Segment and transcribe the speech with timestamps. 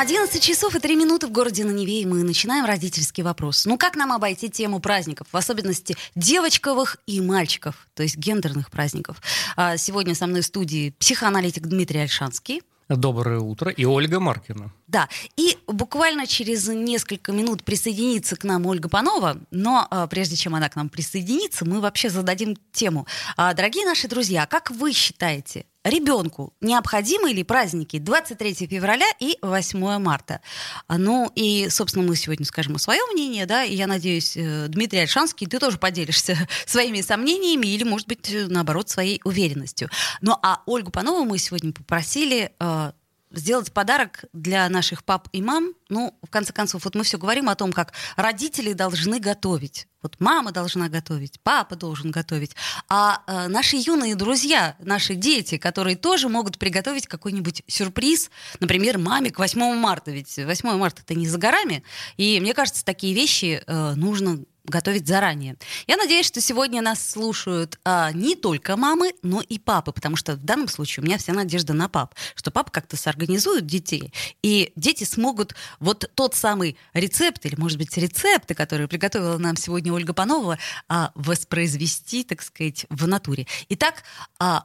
[0.00, 3.66] 11 часов и 3 минуты в городе на Неве, и мы начинаем родительский вопрос.
[3.66, 9.20] Ну, как нам обойти тему праздников, в особенности девочковых и мальчиков, то есть гендерных праздников?
[9.56, 12.62] А, сегодня со мной в студии психоаналитик Дмитрий Альшанский.
[12.88, 13.70] Доброе утро.
[13.70, 14.72] И Ольга Маркина.
[14.88, 20.54] Да, и буквально через несколько минут присоединится к нам Ольга Панова, но а, прежде чем
[20.54, 23.06] она к нам присоединится, мы вообще зададим тему.
[23.36, 29.98] А, дорогие наши друзья, как вы считаете, ребенку необходимы ли праздники 23 февраля и 8
[29.98, 30.40] марта?
[30.86, 35.00] А, ну и, собственно, мы сегодня скажем свое мнение, да, и я надеюсь, э, Дмитрий
[35.00, 39.88] Альшанский, ты тоже поделишься своими сомнениями или, может быть, наоборот, своей уверенностью.
[40.20, 42.92] Ну а Ольгу Панову мы сегодня попросили э,
[43.30, 45.74] сделать подарок для наших пап и мам.
[45.88, 49.86] Ну, в конце концов, вот мы все говорим о том, как родители должны готовить.
[50.02, 52.56] Вот мама должна готовить, папа должен готовить.
[52.88, 59.30] А э, наши юные друзья, наши дети, которые тоже могут приготовить какой-нибудь сюрприз, например, маме
[59.30, 60.10] к 8 марта.
[60.10, 61.82] Ведь 8 марта это не за горами.
[62.16, 65.56] И мне кажется, такие вещи э, нужно готовить заранее.
[65.86, 70.34] Я надеюсь, что сегодня нас слушают а, не только мамы, но и папы, потому что
[70.34, 74.72] в данном случае у меня вся надежда на пап, что папа как-то сорганизует детей, и
[74.76, 80.14] дети смогут вот тот самый рецепт, или, может быть, рецепты, которые приготовила нам сегодня Ольга
[80.14, 83.46] Панова, а, воспроизвести, так сказать, в натуре.
[83.68, 84.02] Итак,
[84.38, 84.64] а,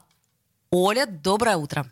[0.70, 1.90] Оля, доброе утро.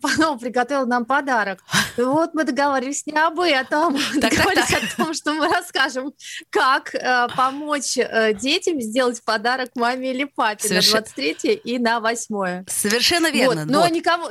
[0.00, 1.62] Панова приготовил нам подарок.
[1.96, 4.92] И вот мы договорились не об этом, так, договорились так, так.
[4.92, 6.12] о том, что мы расскажем,
[6.50, 10.92] как э, помочь э, детям сделать подарок маме или папе Соверш...
[10.92, 12.64] на 23 и на 8.
[12.68, 13.62] Совершенно верно.
[13.62, 13.70] Вот.
[13.70, 13.90] Но вот.
[13.90, 14.30] никого,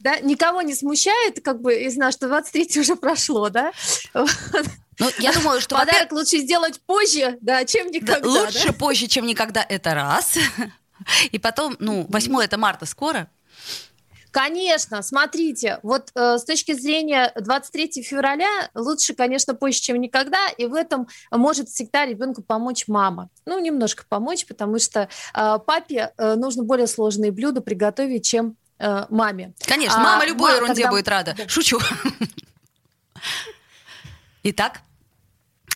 [0.00, 3.72] да, никого не смущает, как бы из нас, что 23 уже прошло, да?
[4.14, 8.20] Ну, я думаю, что подарок лучше сделать позже, да, чем никогда.
[8.20, 8.72] Да, лучше да?
[8.74, 10.36] позже, чем никогда, это раз.
[11.30, 13.28] И потом, ну, 8 это марта скоро.
[14.30, 20.66] Конечно, смотрите, вот э, с точки зрения 23 февраля лучше, конечно, позже, чем никогда, и
[20.66, 23.28] в этом может всегда ребенку помочь мама.
[23.44, 29.06] Ну, немножко помочь, потому что э, папе э, нужно более сложные блюда приготовить, чем э,
[29.10, 29.52] маме.
[29.66, 30.90] Конечно, а, мама любой мама, ерунде когда...
[30.90, 31.36] будет рада.
[31.48, 31.80] Шучу.
[34.42, 34.80] Итак?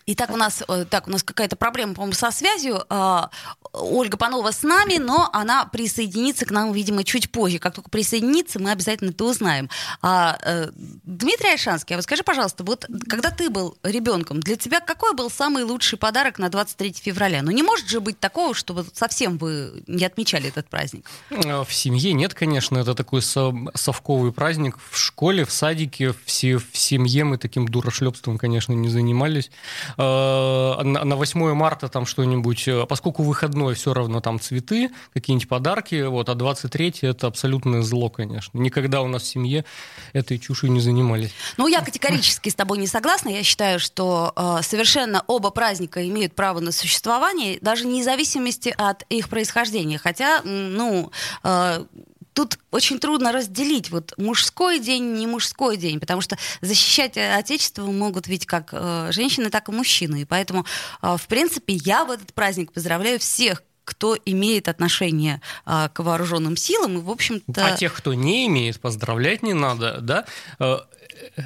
[0.07, 2.85] Итак, у нас, э, так, у нас какая-то проблема, по-моему, со связью.
[2.91, 3.31] А,
[3.73, 7.59] Ольга Панова с нами, но она присоединится к нам, видимо, чуть позже.
[7.59, 9.71] Как только присоединится, мы обязательно это узнаем.
[10.03, 10.71] А, э,
[11.05, 15.31] Дмитрий Альшанский, а вот скажи, пожалуйста, вот когда ты был ребенком, для тебя какой был
[15.31, 17.41] самый лучший подарок на 23 февраля?
[17.41, 21.09] Ну, не может же быть такого, чтобы совсем вы не отмечали этот праздник?
[21.31, 22.77] В семье нет, конечно.
[22.77, 24.77] Это такой совковый праздник.
[24.91, 29.51] В школе, в садике, все, в семье мы таким дурошлепством, конечно, не занимались.
[29.97, 36.03] Э, на 8 марта там что-нибудь, э, поскольку выходной все равно там цветы, какие-нибудь подарки,
[36.03, 38.59] вот, а 23 это абсолютное зло, конечно.
[38.59, 39.65] Никогда у нас в семье
[40.13, 41.33] этой чушью не занимались.
[41.57, 43.29] Ну, я категорически с тобой не согласна.
[43.29, 49.03] Я считаю, что э, совершенно оба праздника имеют право на существование, даже вне зависимости от
[49.09, 49.99] их происхождения.
[49.99, 51.11] Хотя, ну,
[51.43, 51.85] э,
[52.35, 58.27] тут очень трудно разделить вот мужской день, не мужской день, потому что защищать Отечество могут
[58.27, 60.23] ведь как э, женщины, так и мужчины.
[60.23, 60.67] И поэтому,
[61.01, 66.57] э, в принципе, я в этот праздник поздравляю всех, кто имеет отношение э, к вооруженным
[66.57, 67.67] силам, и, в общем-то...
[67.67, 70.25] А тех, кто не имеет, поздравлять не надо, да?
[70.59, 70.79] Э,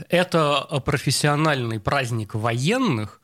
[0.08, 3.20] это профессиональный праздник военных,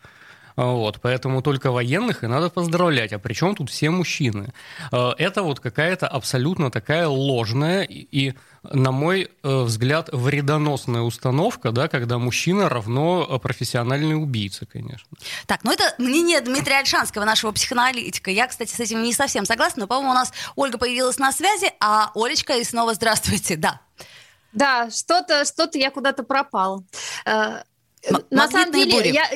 [0.56, 3.12] вот, поэтому только военных и надо поздравлять.
[3.12, 4.52] А причем тут все мужчины?
[4.92, 11.88] Э, это вот какая-то абсолютно такая ложная и, на мой э, взгляд, вредоносная установка, да,
[11.88, 15.08] когда мужчина равно э, профессиональный убийца, конечно.
[15.46, 18.30] Так, ну это мнение Дмитрия Альшанского, нашего психоаналитика.
[18.30, 21.72] Я, кстати, с этим не совсем согласна, но, по-моему, у нас Ольга появилась на связи,
[21.80, 23.80] а Олечка, и снова здравствуйте, да.
[24.52, 26.84] Да, что-то что я куда-то пропал.
[28.30, 29.08] На самом деле, бури.
[29.08, 29.28] я,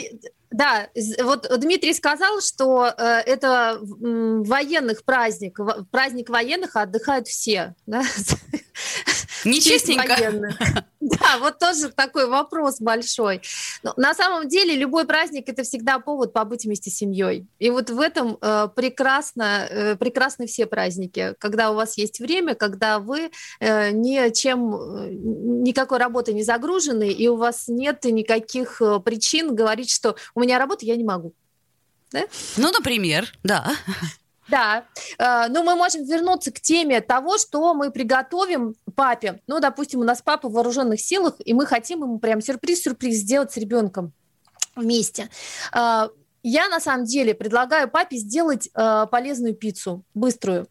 [0.51, 0.89] да,
[1.23, 5.59] вот Дмитрий сказал, что э, это военных праздник,
[5.91, 7.75] праздник военных, а отдыхают все.
[7.87, 8.03] Да?
[9.45, 10.85] Нечестненько.
[11.01, 13.41] Да, вот тоже такой вопрос большой.
[13.83, 17.47] Но на самом деле любой праздник это всегда повод побыть вместе с семьей.
[17.61, 22.57] И вот в этом э, прекрасно, э, прекрасны все праздники, когда у вас есть время,
[22.57, 23.31] когда вы
[23.61, 29.91] э, ничем, э, никакой работы не загружены, и у вас нет никаких э, причин говорить,
[29.91, 31.33] что у меня работа, я не могу.
[32.11, 32.25] Да?
[32.57, 33.71] Ну, например, да.
[34.49, 34.85] Да,
[35.19, 39.41] э, но мы можем вернуться к теме того, что мы приготовим папе.
[39.47, 43.53] Ну, допустим, у нас папа в вооруженных силах, и мы хотим ему прям сюрприз-сюрприз сделать
[43.53, 44.13] с ребенком
[44.75, 45.29] вместе.
[45.75, 46.09] Э,
[46.43, 50.67] я на самом деле предлагаю папе сделать э, полезную пиццу, быструю,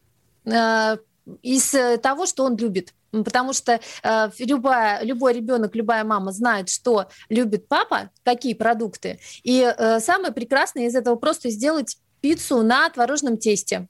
[1.42, 2.94] из того, что он любит.
[3.12, 9.20] Потому что э, любая, любой ребенок, любая мама знает, что любит папа, какие продукты.
[9.44, 13.88] И э, самое прекрасное из этого просто сделать пиццу на творожном тесте.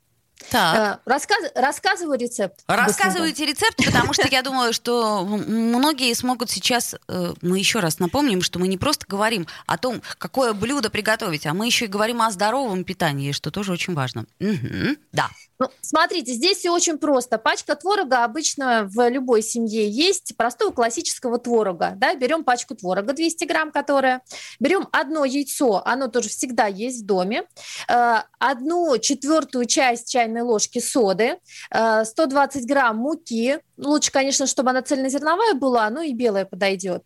[0.49, 0.99] Так.
[1.05, 2.61] Э, рассказ, рассказываю рецепт.
[2.67, 6.95] Рассказывайте рецепт, потому что я думаю, что многие смогут сейчас...
[7.07, 11.45] Э, мы еще раз напомним, что мы не просто говорим о том, какое блюдо приготовить,
[11.45, 14.25] а мы еще и говорим о здоровом питании, что тоже очень важно.
[14.39, 14.97] Угу.
[15.11, 15.29] Да.
[15.59, 17.39] Ну, смотрите, здесь все очень просто.
[17.39, 21.93] Пачка творога обычно в любой семье есть простого классического творога.
[21.95, 22.13] Да?
[22.15, 24.21] Берем пачку творога 200 грамм, которая.
[24.59, 27.43] Берем одно яйцо, оно тоже всегда есть в доме.
[27.87, 31.39] Э, одну четвертую часть чайной ложки соды,
[31.71, 33.59] 120 э, грамм муки.
[33.77, 37.05] Лучше, конечно, чтобы она цельнозерновая была, но и белая подойдет.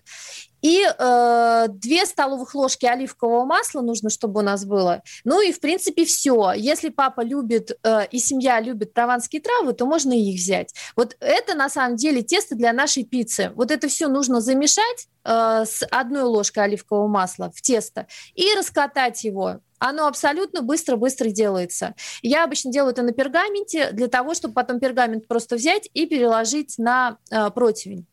[0.61, 5.01] И э, 2 столовых ложки оливкового масла нужно, чтобы у нас было.
[5.23, 6.53] Ну и, в принципе, все.
[6.55, 10.73] Если папа любит э, и семья любит прованские травы, то можно их взять.
[10.95, 13.51] Вот это, на самом деле, тесто для нашей пиццы.
[13.55, 19.23] Вот это все нужно замешать э, с одной ложкой оливкового масла в тесто и раскатать
[19.23, 21.95] его оно абсолютно быстро-быстро делается.
[22.21, 26.75] Я обычно делаю это на пергаменте для того, чтобы потом пергамент просто взять и переложить
[26.77, 28.05] на э, противень.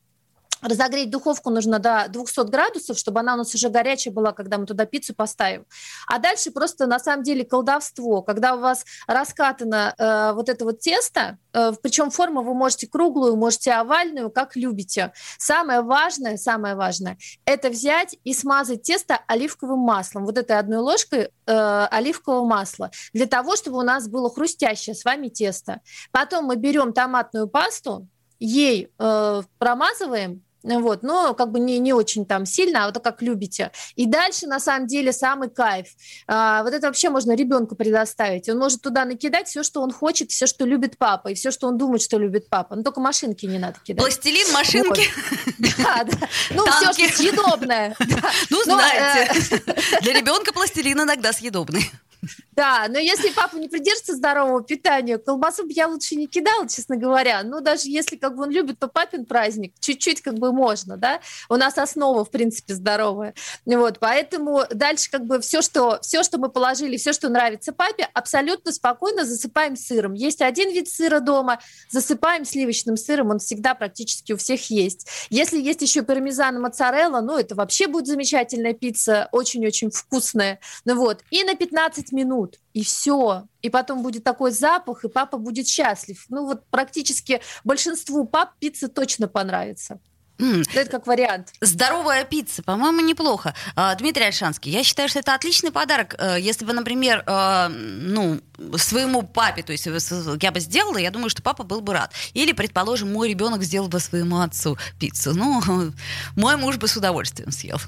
[0.61, 4.67] Разогреть духовку нужно до 200 градусов, чтобы она у нас уже горячая была, когда мы
[4.67, 5.67] туда пиццу поставим.
[6.09, 10.81] А дальше просто на самом деле колдовство, когда у вас раскатано э, вот это вот
[10.81, 15.13] тесто, э, причем форму вы можете круглую, можете овальную, как любите.
[15.39, 21.31] Самое важное, самое важное, это взять и смазать тесто оливковым маслом, вот этой одной ложкой
[21.47, 25.81] э, оливкового масла, для того, чтобы у нас было хрустящее с вами тесто.
[26.11, 28.09] Потом мы берем томатную пасту,
[28.41, 33.23] ей э, промазываем вот, но как бы не, не очень там сильно, а вот как
[33.23, 33.71] любите.
[33.95, 35.89] И дальше, на самом деле, самый кайф.
[36.27, 38.49] А, вот это вообще можно ребенку предоставить.
[38.49, 41.69] Он может туда накидать все, что он хочет, все, что любит папа, и все, что
[41.69, 42.75] он думает, что любит папа.
[42.77, 44.05] Но только машинки не надо кидать.
[44.05, 45.03] Пластилин, машинки?
[45.59, 46.29] Да, да.
[46.51, 47.97] Ну, все, что съедобное.
[48.51, 51.91] Ну, знаете, э, для ребенка пластилин иногда съедобный.
[52.59, 56.97] Да, но если папа не придерживается здорового питания, колбасу бы я лучше не кидала, честно
[56.97, 57.45] говоря.
[57.45, 61.21] Ну, даже если как бы он любит, то папин праздник, чуть-чуть как бы можно, да.
[61.49, 63.35] У нас основа, в принципе, здоровая.
[63.65, 68.09] Вот, поэтому дальше как бы все, что, все, что мы положили, все, что нравится папе,
[68.13, 70.15] абсолютно спокойно засыпаем сыром.
[70.15, 75.07] Есть один вид сыра дома, засыпаем сливочным сыром, он всегда практически у всех есть.
[75.31, 80.59] Если есть еще пармезан и моцарелла, ну, это вообще будет замечательная пицца, очень-очень вкусная.
[80.85, 83.47] Ну вот, и на 15 минут и все.
[83.63, 86.25] И потом будет такой запах, и папа будет счастлив.
[86.29, 90.01] Ну вот практически большинству пап пицца точно понравится.
[90.39, 90.69] Mm.
[90.75, 91.53] Это как вариант.
[91.61, 93.55] Здоровая пицца, по-моему, неплохо.
[93.75, 96.15] А, Дмитрий Альшанский, я считаю, что это отличный подарок.
[96.19, 98.41] Э, если бы, например, э, ну,
[98.77, 102.13] своему папе, то есть я бы сделала, я думаю, что папа был бы рад.
[102.35, 105.35] Или, предположим, мой ребенок сделал бы своему отцу пиццу.
[105.35, 105.61] Ну,
[106.37, 107.79] мой муж бы с удовольствием съел.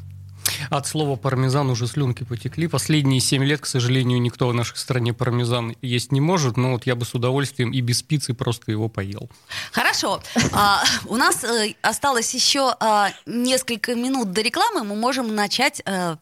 [0.68, 2.66] От слова пармезан уже слюнки потекли.
[2.66, 6.86] Последние семь лет, к сожалению, никто в нашей стране пармезан есть не может, но вот
[6.86, 9.30] я бы с удовольствием и без пиццы просто его поел.
[9.72, 10.22] Хорошо.
[10.52, 14.84] А, у нас э, осталось еще а, несколько минут до рекламы.
[14.84, 16.18] Мы можем начать а,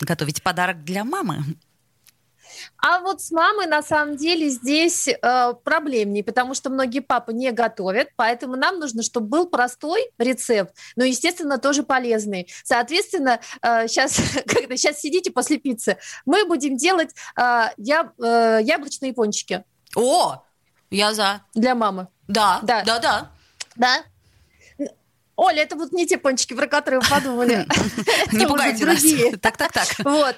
[0.00, 1.44] готовить подарок для мамы.
[2.78, 7.50] А вот с мамой на самом деле здесь э, проблемнее, потому что многие папы не
[7.52, 12.48] готовят, поэтому нам нужно, чтобы был простой рецепт, но, естественно, тоже полезный.
[12.64, 19.12] Соответственно, э, сейчас, когда сейчас сидите после пиццы, мы будем делать э, яб, э, яблочные
[19.12, 19.64] пончики.
[19.94, 20.42] О,
[20.90, 21.42] я за.
[21.54, 22.08] Для мамы.
[22.28, 23.30] Да, да, да, да.
[23.76, 24.04] Да.
[25.36, 27.66] Оля, это вот не те пончики, про которые вы подумали.
[28.32, 29.02] Не пугайте нас.
[29.40, 29.88] Так, так, так.
[30.04, 30.36] Вот.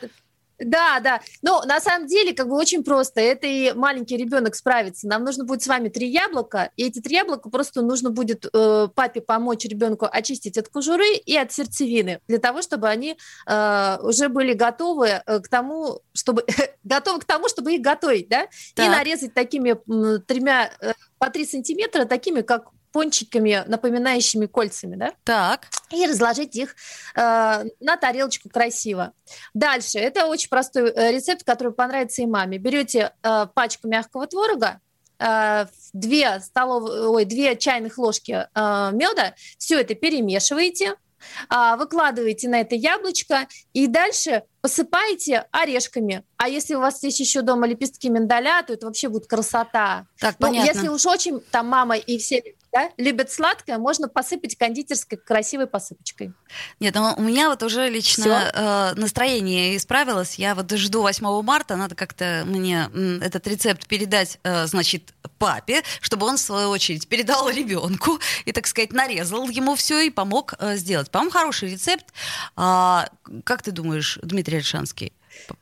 [0.59, 1.21] Да, да.
[1.43, 3.21] Но на самом деле, как бы очень просто.
[3.21, 5.09] Это и маленький ребенок справится.
[5.09, 8.89] Нам нужно будет с вами три яблока, и эти три яблока просто нужно будет э,
[8.95, 14.29] папе помочь ребенку очистить от кожуры и от сердцевины, для того, чтобы они э, уже
[14.29, 16.45] были готовы э, к тому, чтобы
[16.85, 18.87] готовы к тому, чтобы их готовить, да, так.
[18.87, 25.13] и нарезать такими э, тремя э, по три сантиметра, такими как пончиками, напоминающими кольцами, да?
[25.25, 25.67] Так.
[25.91, 26.77] И разложить их
[27.17, 29.13] э, на тарелочку красиво.
[29.53, 29.99] Дальше.
[29.99, 32.57] Это очень простой э, рецепт, который понравится и маме.
[32.57, 34.81] Берете э, пачку мягкого творога,
[35.19, 40.95] э, две столовые, ой, две чайных ложки э, меда, все это перемешиваете,
[41.49, 46.25] а, выкладываете на это яблочко и дальше посыпаете орешками.
[46.37, 50.07] А если у вас есть еще дома лепестки миндаля, то это вообще будет красота.
[50.19, 50.69] Так, ну, понятно.
[50.69, 52.43] Если уж очень там мама и все
[52.75, 56.33] да, любят сладкое, можно посыпать кондитерской красивой посыпочкой.
[56.81, 60.35] Нет, ну, у меня вот уже лично э, настроение исправилось.
[60.35, 62.91] Я вот жду 8 марта, надо как-то мне
[63.23, 68.67] этот рецепт передать, э, значит, папе, чтобы он, в свою очередь, передал ребенку и, так
[68.67, 71.13] сказать, нарезал ему все и помог э, сделать.
[71.13, 72.07] По-моему, хороший рецепт.
[72.57, 73.09] А,
[73.45, 75.13] как ты думаешь, Дмитрий Альшанский?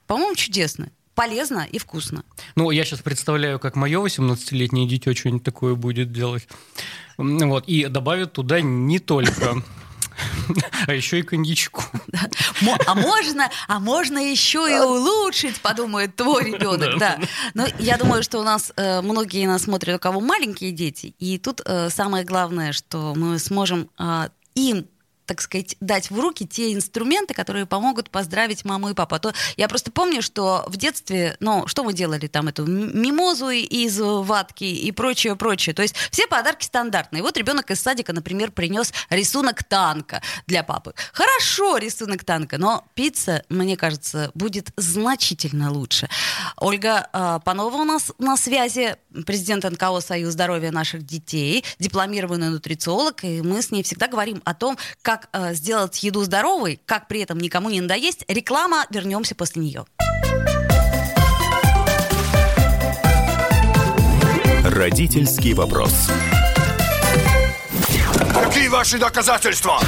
[0.07, 0.90] По-моему, чудесно.
[1.14, 2.25] Полезно и вкусно.
[2.57, 6.49] Ну, я сейчас представляю, как мое 18-летнее дитё что-нибудь такое будет делать.
[7.19, 7.69] Вот.
[7.69, 9.62] И добавит туда не только,
[10.87, 11.83] а еще и коньячку.
[12.62, 17.19] Мо- а можно, а можно еще и улучшить, подумает твой ребенок, да.
[17.54, 21.38] Но я думаю, что у нас э, многие нас смотрят, у кого маленькие дети, и
[21.38, 24.87] тут э, самое главное, что мы сможем э, им
[25.33, 29.15] так сказать, дать в руки те инструменты, которые помогут поздравить маму и папу.
[29.15, 33.49] А то я просто помню, что в детстве, ну, что мы делали там, эту мимозу
[33.49, 35.75] из ватки и прочее, прочее.
[35.75, 37.23] То есть все подарки стандартные.
[37.23, 40.93] Вот ребенок из садика, например, принес рисунок танка для папы.
[41.15, 46.11] Хорошо, рисунок танка, но пицца, мне кажется, будет значительно лучше.
[46.59, 53.25] Ольга э, Панова у нас на связи, президент НКО «Союз здоровья наших детей», дипломированный нутрициолог,
[53.25, 57.21] и мы с ней всегда говорим о том, как э, сделать еду здоровой, как при
[57.21, 58.25] этом никому не надоесть.
[58.29, 59.85] Реклама, вернемся после нее.
[64.64, 66.11] Родительский вопрос.
[68.33, 69.81] Какие ваши доказательства?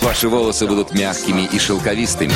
[0.00, 2.32] Ваши волосы будут мягкими и шелковистыми.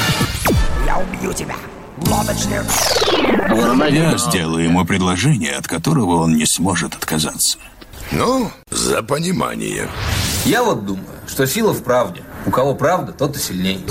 [3.90, 7.58] Я сделаю ему предложение, от которого он не сможет отказаться.
[8.12, 9.88] Ну, за понимание.
[10.44, 12.22] Я вот думаю, что сила в правде.
[12.44, 13.84] У кого правда, тот и сильней.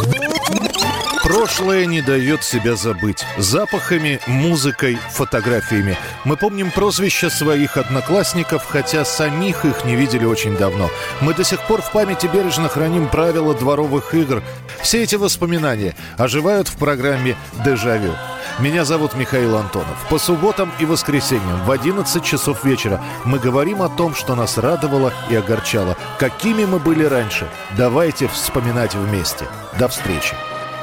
[1.24, 3.24] Прошлое не дает себя забыть.
[3.38, 5.98] Запахами, музыкой, фотографиями.
[6.26, 10.90] Мы помним прозвища своих одноклассников, хотя самих их не видели очень давно.
[11.22, 14.42] Мы до сих пор в памяти бережно храним правила дворовых игр.
[14.82, 18.16] Все эти воспоминания оживают в программе «Дежавю».
[18.62, 20.06] Меня зовут Михаил Антонов.
[20.10, 25.14] По субботам и воскресеньям в 11 часов вечера мы говорим о том, что нас радовало
[25.30, 25.96] и огорчало.
[26.18, 27.48] Какими мы были раньше.
[27.78, 29.48] Давайте вспоминать вместе.
[29.80, 30.36] До встречи.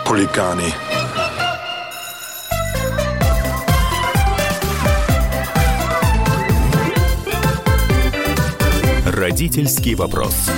[0.07, 0.73] Хулиганы.
[9.05, 10.49] Родительский вопрос.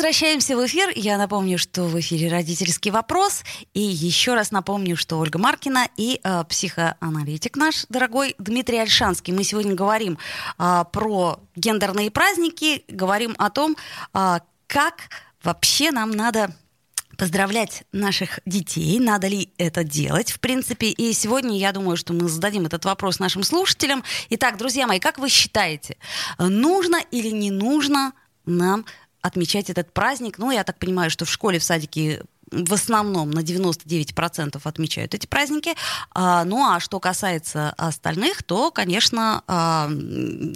[0.00, 0.90] Возвращаемся в эфир.
[0.96, 3.44] Я напомню, что в эфире родительский вопрос.
[3.74, 9.34] И еще раз напомню, что Ольга Маркина и э, психоаналитик наш дорогой Дмитрий Альшанский.
[9.34, 10.16] Мы сегодня говорим
[10.58, 13.76] э, про гендерные праздники, говорим о том,
[14.14, 15.10] э, как
[15.42, 16.56] вообще нам надо
[17.18, 20.86] поздравлять наших детей, надо ли это делать, в принципе.
[20.86, 24.02] И сегодня я думаю, что мы зададим этот вопрос нашим слушателям.
[24.30, 25.98] Итак, друзья мои, как вы считаете,
[26.38, 28.14] нужно или не нужно
[28.46, 28.86] нам
[29.22, 30.38] отмечать этот праздник?
[30.38, 35.26] Ну, я так понимаю, что в школе, в садике в основном на 99% отмечают эти
[35.26, 35.74] праздники.
[36.12, 39.88] А, ну а что касается остальных, то, конечно, а,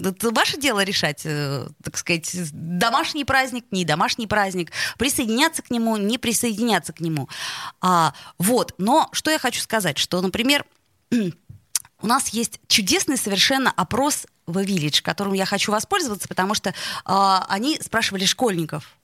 [0.03, 5.97] это ваше дело решать, э, так сказать, домашний праздник, не домашний праздник, присоединяться к нему,
[5.97, 7.29] не присоединяться к нему.
[7.81, 10.65] А, вот, но что я хочу сказать, что, например,
[11.11, 16.73] у нас есть чудесный совершенно опрос в Village, которым я хочу воспользоваться, потому что э,
[17.05, 18.95] они спрашивали школьников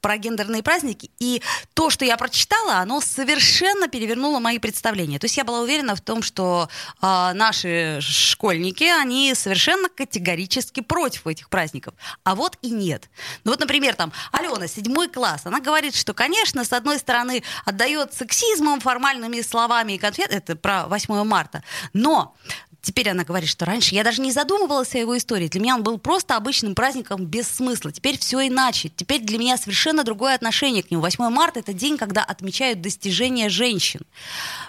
[0.00, 1.42] про гендерные праздники, и
[1.74, 5.18] то, что я прочитала, оно совершенно перевернуло мои представления.
[5.18, 6.68] То есть я была уверена в том, что
[7.00, 11.94] э, наши школьники, они совершенно категорически против этих праздников.
[12.24, 13.10] А вот и нет.
[13.44, 18.14] Ну вот, например, там Алена, седьмой класс, она говорит, что, конечно, с одной стороны, отдает
[18.14, 22.34] сексизмом, формальными словами и конфет, это про 8 марта, но
[22.82, 25.48] Теперь она говорит, что раньше я даже не задумывалась о его истории.
[25.48, 27.92] Для меня он был просто обычным праздником без смысла.
[27.92, 28.90] Теперь все иначе.
[28.94, 31.02] Теперь для меня совершенно другое отношение к нему.
[31.02, 34.00] 8 марта— это день, когда отмечают достижения женщин.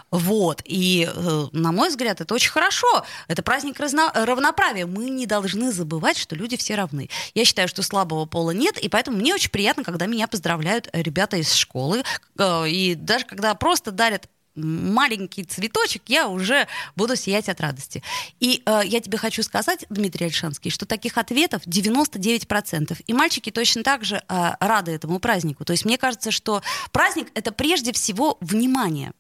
[0.10, 0.62] Вот.
[0.66, 3.06] И, э, на мой взгляд, это очень хорошо.
[3.28, 4.86] Это праздник разно- равноправия.
[4.86, 7.10] Мы не должны забывать, что люди все равны.
[7.34, 11.38] Я считаю, что слабого пола нет, и поэтому мне очень приятно, когда меня поздравляют ребята
[11.38, 12.04] из школы.
[12.38, 18.04] Э, И даже когда просто дарят маленький цветочек, я уже буду сиять от радости.
[18.40, 23.04] И э, я тебе хочу сказать, Дмитрий Альшанский, что таких ответов 99%.
[23.08, 25.66] И мальчики точно так же э, рады этому празднику.
[25.66, 29.14] То есть мне кажется, что праздник— это прежде всего внимание.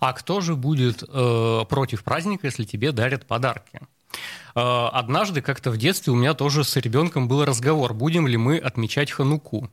[0.00, 3.80] А кто же будет э, против праздника, если тебе дарят подарки?
[4.54, 8.58] Э, однажды как-то в детстве у меня тоже с ребенком был разговор, будем ли мы
[8.58, 9.70] отмечать Хануку.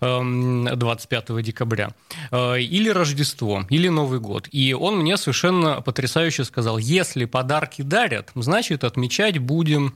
[0.00, 1.94] 25 эм, декабря,
[2.30, 4.48] э, или Рождество, или Новый год.
[4.52, 9.94] И он мне совершенно потрясающе сказал, если подарки дарят, значит, отмечать будем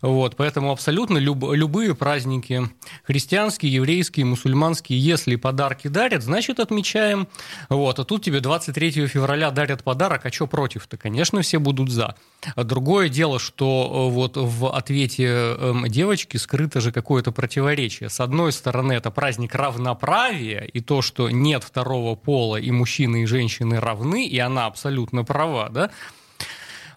[0.00, 2.68] вот, поэтому абсолютно люб, любые праздники,
[3.04, 7.28] христианские, еврейские, мусульманские, если подарки дарят, значит отмечаем.
[7.68, 10.96] Вот, а тут тебе 23 февраля дарят подарок, а что против-то?
[10.96, 12.16] Конечно, все будут за.
[12.54, 18.08] А другое дело, что э, вот в ответе эм, девочки скрыто же какое-то противоречие.
[18.08, 23.26] С одной стороны, это праздник равноправия, и то, что нет второго пола, и мужчины, и
[23.26, 25.90] женщины равны, и она абсолютно права, да,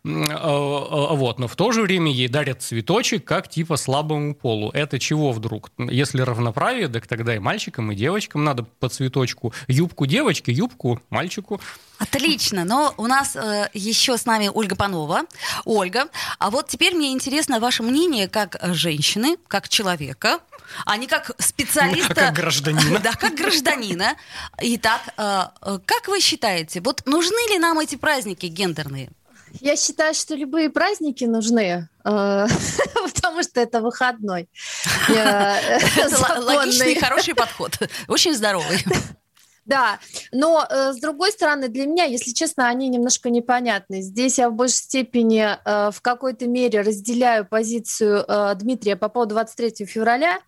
[0.05, 4.69] вот, но в то же время ей дарят цветочек как типа слабому полу.
[4.71, 5.71] Это чего вдруг?
[5.77, 9.53] Если равноправие, так тогда и мальчикам, и девочкам надо по цветочку.
[9.67, 11.59] Юбку девочке, юбку мальчику.
[11.97, 15.24] Отлично, но у нас э, еще с нами Ольга Панова.
[15.63, 16.07] Ольга,
[16.39, 20.39] а вот теперь мне интересно ваше мнение как женщины, как человека,
[20.85, 22.13] а не как специалиста.
[22.13, 23.00] Как гражданина.
[23.05, 24.15] Да, как гражданина.
[24.62, 25.45] Итак, э,
[25.85, 29.09] как вы считаете, вот нужны ли нам эти праздники гендерные?
[29.62, 32.47] Я считаю, что любые праздники нужны, э,
[33.13, 34.50] потому что это выходной.
[35.09, 37.77] Логичный, хороший подход.
[38.07, 38.83] Очень здоровый.
[39.65, 40.00] Да,
[40.31, 44.01] но э, с другой стороны, для меня, если честно, они немножко непонятны.
[44.01, 49.34] Здесь я в большей степени э, в какой-то мере разделяю позицию э, Дмитрия по поводу
[49.34, 50.39] 23 февраля.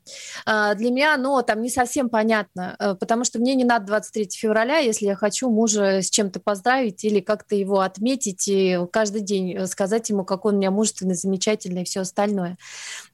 [0.46, 4.30] Э, для меня, ну, там не совсем понятно, э, потому что мне не надо 23
[4.34, 9.66] февраля, если я хочу мужа с чем-то поздравить или как-то его отметить и каждый день
[9.66, 12.58] сказать ему, какой он у меня мужественный, замечательный и все остальное.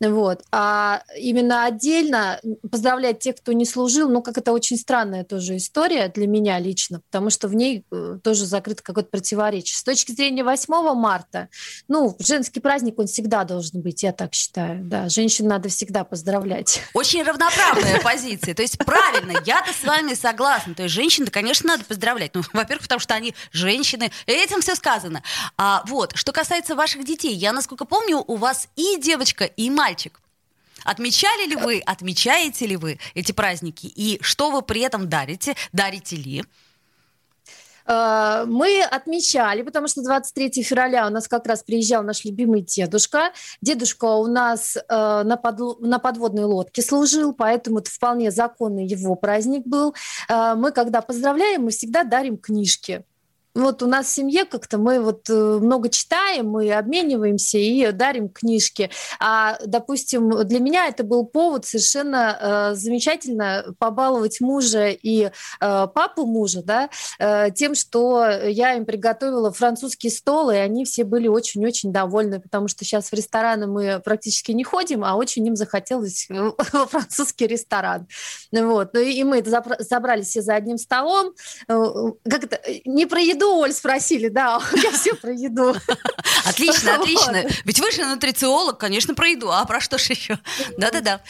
[0.01, 0.43] Вот.
[0.51, 5.92] А именно отдельно поздравлять тех, кто не служил, ну, как это очень странная тоже история,
[5.93, 9.77] история для меня лично, потому что в ней э, тоже закрыто какое-то противоречие.
[9.77, 11.50] С точки зрения 8 марта,
[11.88, 14.83] ну, женский праздник, он всегда должен быть, я так считаю.
[14.83, 16.81] Да, женщин надо всегда поздравлять.
[16.93, 18.53] Очень равноправная позиция.
[18.53, 20.75] То есть правильно, я-то с вами согласна.
[20.75, 22.31] То есть женщин, конечно, надо поздравлять.
[22.33, 24.12] Ну, во-первых, потому что они женщины.
[24.25, 25.23] Этим все сказано.
[25.57, 30.23] А вот, что касается ваших детей, я, насколько помню, у вас и девочка, и мальчик.
[30.84, 33.88] Отмечали ли вы, отмечаете ли вы эти праздники?
[33.88, 35.56] И что вы при этом дарите?
[35.72, 36.43] Дарите ли?
[37.86, 43.32] Э, мы отмечали, потому что 23 февраля у нас как раз приезжал наш любимый дедушка.
[43.62, 49.15] Дедушка у нас э, на, под, на подводной лодке служил, поэтому это вполне законный его
[49.15, 49.93] праздник был.
[50.30, 53.04] Э, мы, когда поздравляем, мы всегда дарим книжки
[53.56, 58.30] вот у нас в семье как-то мы вот э, много читаем, мы обмениваемся и дарим
[58.30, 58.89] книжки.
[59.20, 66.26] А, допустим, для меня это был повод совершенно э, замечательно побаловать мужа и э, папу
[66.26, 66.89] мужа, да,
[67.20, 72.68] э, тем, что я им приготовила французский стол, и они все были очень-очень довольны, потому
[72.68, 76.54] что сейчас в рестораны мы практически не ходим, а очень им захотелось во
[76.88, 78.08] французский ресторан.
[78.52, 78.94] Вот.
[78.94, 79.44] Ну и мы
[79.80, 81.34] забрались все за одним столом.
[81.68, 81.84] Э,
[82.28, 82.60] как это?
[82.86, 85.75] Не про еду еду, Оль, спросили, да, я все про еду.
[86.45, 87.43] Отлично, отлично.
[87.65, 90.39] Ведь вы же нутрициолог, конечно, про еду, а про что же еще?
[90.77, 91.21] Да-да-да.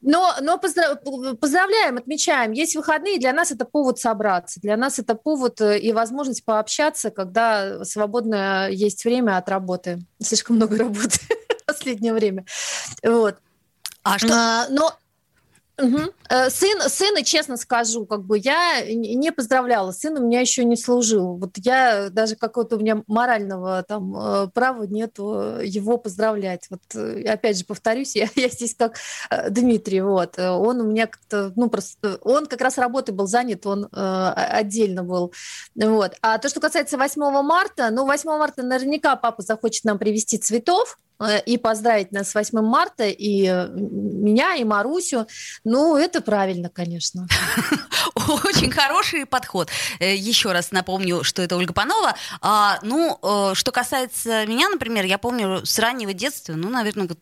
[0.00, 0.98] Но, но поздрав...
[1.40, 2.52] поздравляем, отмечаем.
[2.52, 4.60] Есть выходные, для нас это повод собраться.
[4.60, 10.00] Для нас это повод э, и возможность пообщаться, когда свободно есть время от работы.
[10.22, 11.18] Слишком много работы
[11.62, 12.44] в последнее время.
[13.02, 13.36] Вот.
[14.02, 14.28] А что?
[14.30, 14.92] А, но
[15.76, 15.98] Угу.
[16.50, 19.90] Сын, сына, честно скажу, как бы я не поздравляла.
[19.90, 21.36] Сын у меня еще не служил.
[21.36, 26.66] Вот я даже какого-то у меня морального там э, права нету его поздравлять.
[26.70, 28.96] Вот э, опять же повторюсь, я, я здесь как
[29.50, 30.38] Дмитрий, вот.
[30.38, 35.02] Он у меня как-то, ну просто, он как раз работой был занят, он э, отдельно
[35.02, 35.32] был.
[35.74, 36.12] Вот.
[36.22, 40.98] А то, что касается 8 марта, ну 8 марта наверняка папа захочет нам привезти цветов,
[41.46, 45.26] и поздравить нас с 8 марта, и э, меня, и Марусю.
[45.64, 47.26] Ну, это правильно, конечно.
[48.14, 49.68] Очень хороший подход.
[50.00, 52.14] Э, еще раз напомню, что это Ольга Панова.
[52.40, 53.18] А, ну,
[53.54, 57.18] что касается меня, например, я помню с раннего детства, ну, наверное, вот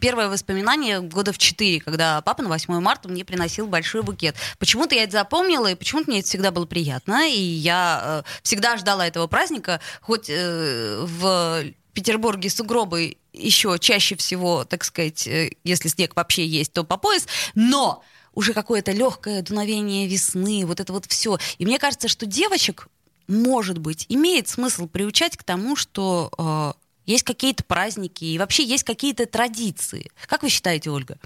[0.00, 4.36] первое воспоминание года в четыре, когда папа на 8 марта мне приносил большой букет.
[4.58, 9.06] Почему-то я это запомнила, и почему-то мне это всегда было приятно, и я всегда ждала
[9.06, 16.46] этого праздника, хоть в Петербурге сугробы еще чаще всего, так сказать, э, если снег вообще
[16.46, 18.02] есть, то по пояс, но
[18.34, 21.38] уже какое-то легкое дуновение весны, вот это вот все.
[21.58, 22.88] И мне кажется, что девочек,
[23.28, 26.72] может быть, имеет смысл приучать к тому, что э,
[27.06, 30.10] есть какие-то праздники и вообще есть какие-то традиции.
[30.26, 31.18] Как вы считаете, Ольга?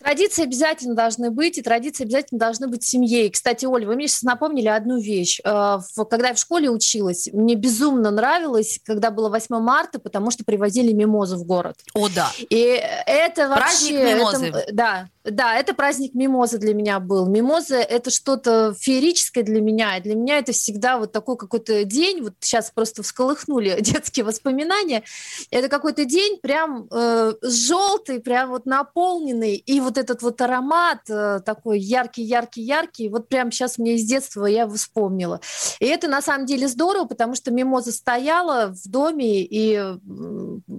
[0.00, 3.26] Традиции обязательно должны быть, и традиции обязательно должны быть в семье.
[3.26, 5.40] И, кстати, Оля, вы мне сейчас напомнили одну вещь.
[5.44, 10.42] Э, когда я в школе училась, мне безумно нравилось, когда было 8 марта, потому что
[10.44, 11.76] привозили мимозы в город.
[11.94, 12.30] О, да.
[12.38, 13.60] И это вообще...
[13.60, 14.46] Праздник мимозы.
[14.46, 17.26] Это, да, да, это праздник мимозы для меня был.
[17.26, 19.98] Мимоза– это что-то феерическое для меня.
[19.98, 25.02] И для меня это всегда вот такой какой-то день, вот сейчас просто всколыхнули детские воспоминания.
[25.50, 29.56] Это какой-то день прям э, желтый, прям вот наполненный.
[29.56, 34.62] И вот этот вот аромат э, такой яркий-яркий-яркий, вот прям сейчас мне из детства я
[34.62, 35.40] его вспомнила.
[35.80, 39.98] И это на самом деле здорово, потому что мимоза стояла в доме и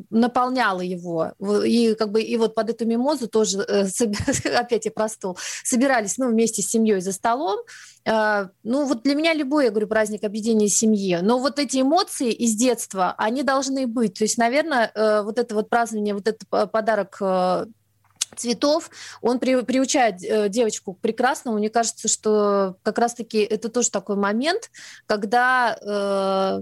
[0.09, 1.33] наполняла его.
[1.63, 3.85] И как бы и вот под эту мимозу тоже э,
[4.55, 7.59] опять я про стол, собирались, ну, вместе с семьей за столом.
[8.05, 11.19] А, ну, вот для меня любой, я говорю, праздник объединения семьи.
[11.21, 14.15] Но вот эти эмоции из детства, они должны быть.
[14.15, 17.65] То есть, наверное, э, вот это вот празднование, вот этот подарок э,
[18.35, 18.89] цветов,
[19.21, 21.57] он при, приучает э, девочку к прекрасному.
[21.57, 24.71] Мне кажется, что как раз-таки это тоже такой момент,
[25.05, 26.61] когда э,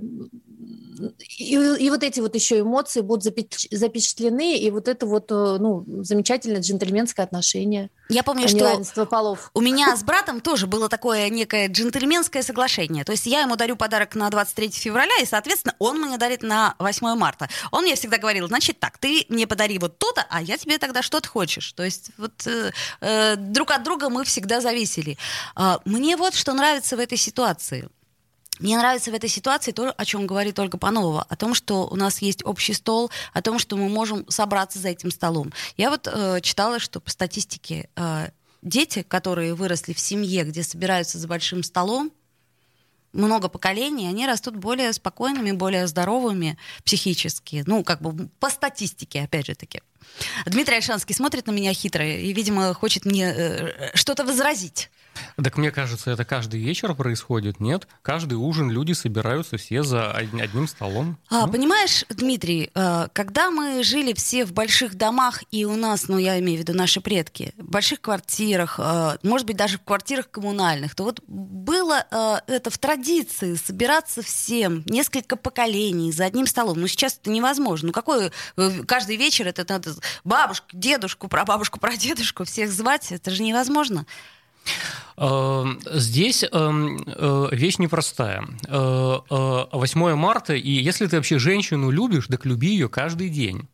[1.38, 5.58] и, и вот эти вот еще эмоции будут запеч, запечатлены, и вот это вот э,
[5.60, 7.90] ну, замечательное джентльменское отношение.
[8.10, 9.52] Я помню, а что полов.
[9.54, 13.06] у меня с братом тоже было такое некое джентльменское соглашение.
[13.06, 16.76] То есть я ему дарю подарок на 23 февраля, и, соответственно, он мне дарит на
[16.80, 17.48] 8 марта.
[17.72, 21.02] Он мне всегда говорил, значит так, ты мне подари вот то-то, а я тебе тогда
[21.02, 21.72] что то хочешь.
[21.74, 25.18] То есть вот э, э, друг от друга мы всегда зависели.
[25.56, 27.90] Э, мне вот что нравится в этой ситуации.
[28.60, 31.96] Мне нравится в этой ситуации то, о чем говорит Ольга Панова, о том, что у
[31.96, 35.54] нас есть общий стол, о том, что мы можем собраться за этим столом.
[35.78, 38.30] Я вот э, читала, что по статистике э,
[38.62, 42.12] дети, которые выросли в семье, где собираются за большим столом,
[43.14, 47.64] много поколений, они растут более спокойными, более здоровыми психически.
[47.66, 49.82] Ну, как бы по статистике, опять же таки.
[50.46, 54.90] Дмитрий Альшанский смотрит на меня хитро и, видимо, хочет мне э, что-то возразить.
[55.42, 57.88] Так мне кажется, это каждый вечер происходит, нет?
[58.02, 61.18] Каждый ужин люди собираются все за одним столом.
[61.30, 61.52] А, ну?
[61.52, 66.40] Понимаешь, Дмитрий, э, когда мы жили все в больших домах, и у нас, ну я
[66.40, 70.96] имею в виду наши предки, в больших квартирах, э, может быть, даже в квартирах коммунальных,
[70.96, 76.80] то вот было э, это в традиции собираться всем, несколько поколений за одним столом.
[76.80, 77.88] Ну сейчас это невозможно.
[77.88, 78.32] Ну какой
[78.86, 84.06] каждый вечер это надо бабушку, дедушку, прабабушку, прадедушку всех звать, это же невозможно.
[85.18, 88.48] Эм, здесь эм, э, вещь непростая.
[88.70, 93.68] 8 э, э, марта, и если ты вообще женщину любишь, так люби ее каждый день.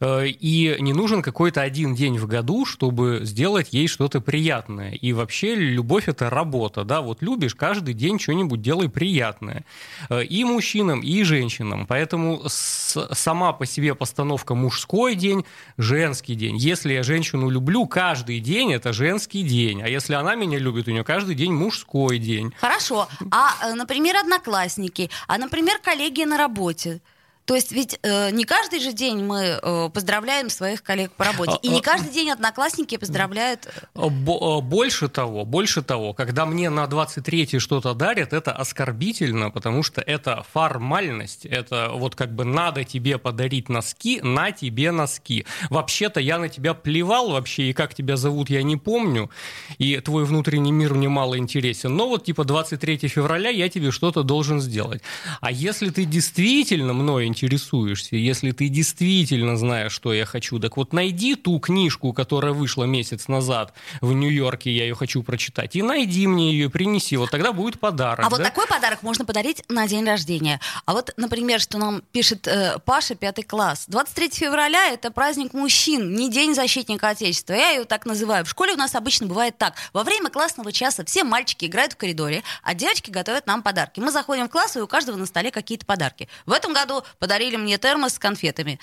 [0.00, 4.92] Э, и не нужен какой-то один день в году, чтобы сделать ей что-то приятное.
[4.92, 9.64] И вообще любовь– это работа, да, вот любишь, каждый день что-нибудь делай приятное.
[10.08, 11.86] Э, и мужчинам, и женщинам.
[11.86, 15.44] Поэтому сама по себе постановка «мужской день»,
[15.76, 16.56] «женский день».
[16.56, 19.82] Если я женщину люблю, каждый день– это женский день.
[19.82, 22.52] А если она меня любит, у нее каждый день мужской день.
[22.60, 23.08] Хорошо.
[23.30, 27.00] А, э, например, одноклассники, а, например, коллеги на работе–
[27.48, 31.56] то есть ведь э, не каждый же день мы э, поздравляем своих коллег по работе.
[31.62, 33.68] И не а, а, каждый день одноклассники поздравляют.
[33.94, 40.02] Э, больше того, больше того, когда мне на 23-й что-то дарят, это оскорбительно, потому что
[40.02, 41.46] это формальность.
[41.46, 45.46] Это вот как бы надо тебе подарить носки, на тебе носки.
[45.70, 49.30] Вообще-то я на тебя плевал вообще, и как тебя зовут, я не помню.
[49.78, 51.96] И твой внутренний мир мне мало интересен.
[51.96, 55.00] Но вот типа 23 февраля я тебе что-то должен сделать.
[55.40, 60.76] А если ты действительно мной интересен, интересуешься, если ты действительно знаешь, что я хочу, так
[60.76, 65.82] вот найди ту книжку, которая вышла месяц назад в Нью-Йорке, я ее хочу прочитать, и
[65.82, 68.20] найди мне ее, принеси, вот тогда будет подарок.
[68.26, 68.36] А да?
[68.36, 70.60] вот такой подарок можно подарить на день рождения.
[70.84, 73.84] А вот, например, что нам пишет э, Паша, пятый класс.
[73.88, 77.54] 23 февраля– это праздник мужчин, не день защитника Отечества.
[77.54, 78.44] Я ее так называю.
[78.44, 79.74] В школе у нас обычно бывает так.
[79.92, 84.00] Во время классного часа все мальчики играют в коридоре, а девочки готовят нам подарки.
[84.00, 86.28] Мы заходим в класс, и у каждого на столе какие-то подарки.
[86.46, 88.80] В этом году подарили мне термос с конфетами.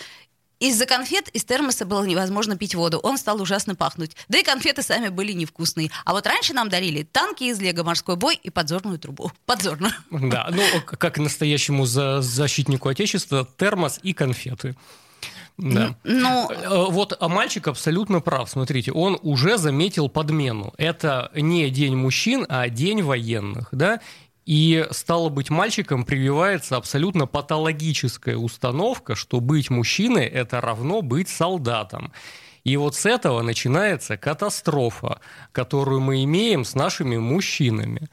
[0.59, 2.99] Из-за конфет из термоса было невозможно пить воду.
[2.99, 4.15] Он стал ужасно пахнуть.
[4.29, 5.89] Да и конфеты сами были невкусные.
[6.05, 9.31] А вот раньше нам дарили танки из лего, морской бой и подзорную трубу.
[9.47, 9.91] Подзорную.
[10.11, 14.75] Да, ну, как настоящему за защитнику Отечества, термос и конфеты.
[15.57, 15.95] Да.
[16.03, 16.51] Но...
[16.51, 18.49] Э, вот а мальчик абсолютно прав.
[18.49, 20.73] Смотрите, он уже заметил подмену.
[20.77, 23.69] Это не день мужчин, а день военных.
[23.71, 24.01] Да?
[24.45, 32.13] И, стало быть, мальчикам прививается абсолютно патологическая установка, что быть мужчиной– это равно быть солдатом.
[32.63, 35.19] И вот с этого начинается катастрофа,
[35.51, 38.07] которую мы имеем с нашими мужчинами.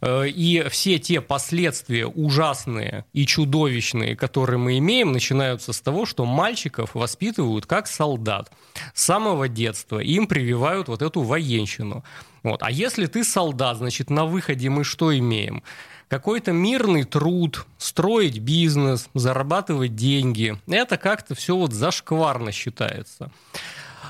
[0.00, 6.24] Э, и все те последствия ужасные и чудовищные, которые мы имеем, начинаются с того, что
[6.24, 8.50] мальчиков воспитывают как солдат.
[8.94, 12.04] С самого детства им прививают вот эту военщину.
[12.42, 12.62] Вот.
[12.62, 15.62] А если ты солдат, значит, на выходе мы что имеем?
[16.08, 20.56] какой-то мирный труд, строить бизнес, зарабатывать деньги.
[20.68, 23.32] Это как-то все вот зашкварно считается.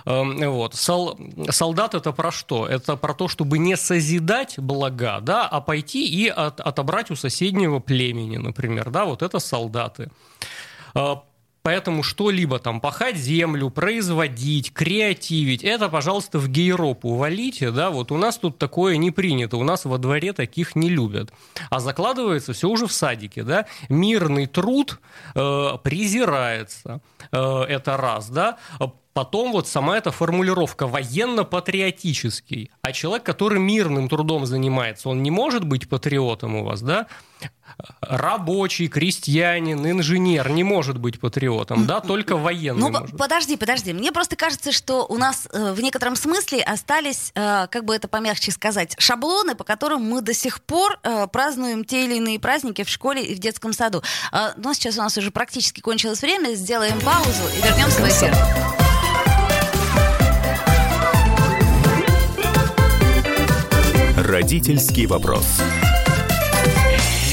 [0.07, 0.75] Эм, вот.
[0.75, 1.19] Сол,
[1.51, 2.67] солдат это про что?
[2.67, 7.79] Это про то, чтобы не созидать блага, да, а пойти и от, отобрать у соседнего
[7.79, 8.91] племени, например.
[8.91, 10.11] Да, вот это солдаты.
[10.95, 11.17] Э,
[11.63, 18.19] поэтому что-либо там пахать землю, производить, креативить, это, пожалуйста, в гейропу валите, да, вот у
[18.19, 21.33] нас тут такое не принято, у нас во дворе таких не любят.
[21.71, 25.01] А закладывается все уже в садике, да, мирный труд
[25.35, 27.01] э, презирается,
[27.33, 28.59] э, это раз, да,
[29.15, 32.73] Потом вот сама эта формулировка военно-патриотический.
[32.83, 37.07] А человек, который мирным трудом занимается, он не может быть патриотом у вас, да?
[38.01, 42.81] Рабочий, крестьянин, инженер не может быть патриотом, да, только военный.
[42.81, 43.17] Ну, может.
[43.17, 43.93] подожди, подожди.
[43.93, 48.07] Мне просто кажется, что у нас э, в некотором смысле остались, э, как бы это
[48.09, 52.83] помягче сказать, шаблоны, по которым мы до сих пор э, празднуем те или иные праздники
[52.85, 54.03] в школе и в детском саду.
[54.33, 58.84] Э, но сейчас у нас уже практически кончилось время, сделаем паузу и вернемся в эфир.
[64.17, 65.61] Родительский вопрос.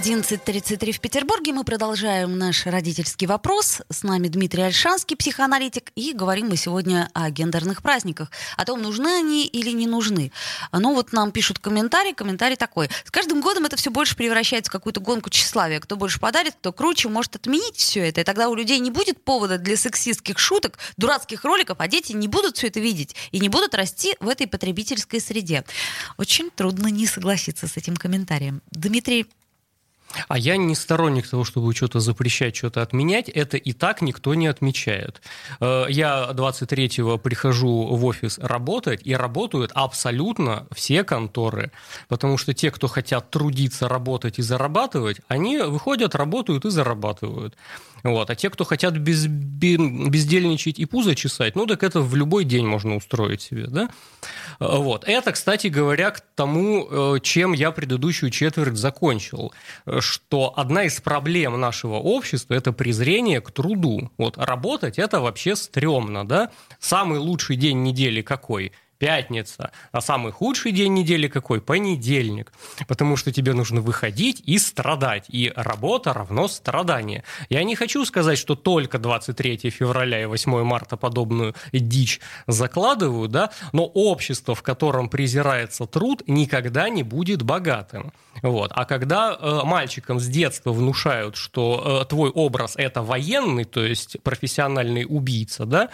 [0.00, 1.52] 11.33 в Петербурге.
[1.52, 3.82] Мы продолжаем наш родительский вопрос.
[3.90, 5.92] С нами Дмитрий Альшанский, психоаналитик.
[5.94, 8.30] И говорим мы сегодня о гендерных праздниках.
[8.56, 10.32] О том, нужны они или не нужны.
[10.72, 12.14] Ну вот нам пишут комментарий.
[12.14, 12.88] Комментарий такой.
[13.04, 15.80] С каждым годом это все больше превращается в какую-то гонку тщеславия.
[15.80, 18.22] Кто больше подарит, кто круче, может отменить все это.
[18.22, 22.26] И тогда у людей не будет повода для сексистских шуток, дурацких роликов, а дети не
[22.26, 25.62] будут все это видеть и не будут расти в этой потребительской среде.
[26.16, 28.62] Очень трудно не согласиться с этим комментарием.
[28.70, 29.26] Дмитрий,
[30.28, 33.28] а я не сторонник того, чтобы что-то запрещать, что-то отменять.
[33.28, 35.20] Это и так никто не отмечает.
[35.60, 41.70] Э, я 23-го прихожу в офис работать, и работают абсолютно все конторы.
[42.08, 47.56] Потому что те, кто хотят трудиться, работать и зарабатывать, они выходят, работают и зарабатывают.
[48.02, 48.30] Вот.
[48.30, 52.66] А те, кто хотят без, бездельничать и пузо чесать, ну так это в любой день
[52.66, 53.66] можно устроить себе.
[53.66, 53.90] Да?
[54.58, 55.04] Вот.
[55.06, 59.52] Это, кстати говоря, к тому, э, чем я предыдущую четверть закончил,
[59.98, 64.10] что одна из проблем нашего общества– это презрение к труду.
[64.18, 66.26] Вот работать– это вообще стрёмно.
[66.26, 66.50] Да?
[66.78, 71.60] Самый лучший день недели какой– пятница, а самый худший день недели какой?
[71.60, 72.52] Понедельник.
[72.86, 75.24] Потому что тебе нужно выходить и страдать.
[75.28, 77.24] И работа равно страдание.
[77.48, 83.50] Я не хочу сказать, что только 23 февраля и 8 марта подобную дичь закладывают, да,
[83.72, 88.12] но общество, в котором презирается труд, никогда не будет богатым.
[88.42, 88.70] Вот.
[88.74, 94.22] А когда э, мальчикам с детства внушают, что э, твой образ это военный, то есть
[94.22, 95.88] профессиональный убийца, да,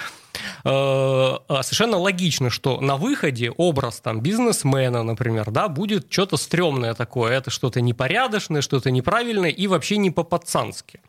[0.63, 7.51] совершенно логично, что на выходе образ там бизнесмена, например, да, будет что-то стрёмное такое, это
[7.51, 11.01] что-то непорядочное, что-то неправильное и вообще не по-пацански.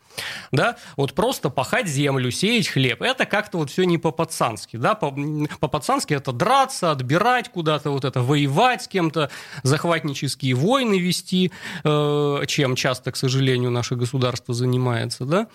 [0.50, 6.14] Да, вот просто пахать землю, сеять хлеб, это как-то вот все не по-пацански, да, по-пацански
[6.14, 9.30] это драться, отбирать куда-то, вот это воевать с кем-то,
[9.62, 11.52] захватнические войны вести,
[11.84, 15.46] э, чем часто, к сожалению, наше государство занимается, да,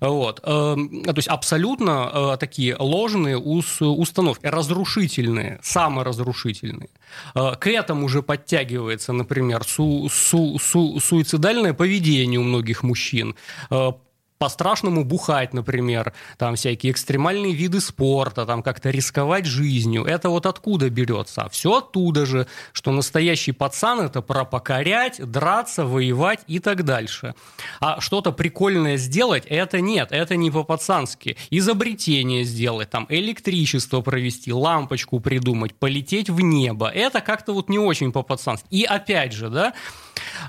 [0.00, 0.40] вот.
[0.44, 6.90] Эм, то есть абсолютно э, такие ложные установки, разрушительные, саморазрушительные.
[7.34, 13.34] Э, к этому же подтягивается, например, су су су суицидальное поведение у многих мужчин,
[13.70, 13.92] э,
[14.38, 20.04] по-страшному бухать, например, там всякие экстремальные виды спорта, там как-то рисковать жизнью.
[20.04, 21.42] Это вот откуда берется?
[21.42, 27.34] А все оттуда же, что настоящий пацан это про покорять, драться, воевать и так дальше.
[27.80, 31.36] А что-то прикольное сделать, это нет, это не по-пацански.
[31.50, 38.12] Изобретение сделать, там электричество провести, лампочку придумать, полететь в небо, это как-то вот не очень
[38.12, 38.66] по-пацански.
[38.70, 39.72] И опять же, да,